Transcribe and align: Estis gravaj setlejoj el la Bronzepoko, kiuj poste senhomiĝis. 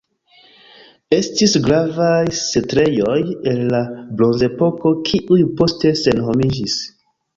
Estis 1.17 1.51
gravaj 1.67 2.21
setlejoj 2.39 3.19
el 3.51 3.61
la 3.75 3.83
Bronzepoko, 4.23 4.95
kiuj 5.11 5.39
poste 5.61 5.93
senhomiĝis. 6.05 6.81